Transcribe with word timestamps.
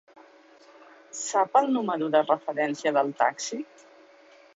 Sap 1.17 1.59
el 1.61 1.69
número 1.75 2.07
de 2.15 2.21
referència 2.25 2.95
del 2.97 3.13
taxi? 3.21 3.61